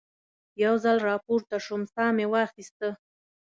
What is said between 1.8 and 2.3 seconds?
ساه مې